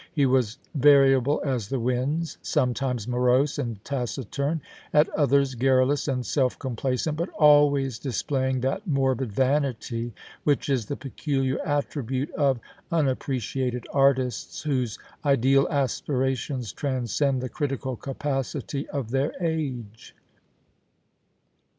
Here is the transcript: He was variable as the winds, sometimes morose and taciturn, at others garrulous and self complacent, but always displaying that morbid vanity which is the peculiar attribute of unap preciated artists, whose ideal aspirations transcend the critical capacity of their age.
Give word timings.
He 0.15 0.25
was 0.25 0.57
variable 0.73 1.43
as 1.45 1.69
the 1.69 1.79
winds, 1.79 2.39
sometimes 2.41 3.07
morose 3.07 3.59
and 3.59 3.85
taciturn, 3.85 4.59
at 4.91 5.07
others 5.09 5.53
garrulous 5.53 6.07
and 6.07 6.25
self 6.25 6.57
complacent, 6.57 7.17
but 7.17 7.29
always 7.37 7.99
displaying 7.99 8.61
that 8.61 8.87
morbid 8.87 9.31
vanity 9.31 10.11
which 10.43 10.69
is 10.69 10.87
the 10.87 10.95
peculiar 10.95 11.59
attribute 11.63 12.31
of 12.31 12.59
unap 12.91 13.19
preciated 13.19 13.85
artists, 13.93 14.63
whose 14.63 14.97
ideal 15.23 15.67
aspirations 15.69 16.73
transcend 16.73 17.39
the 17.39 17.47
critical 17.47 17.95
capacity 17.95 18.89
of 18.89 19.11
their 19.11 19.33
age. 19.39 20.15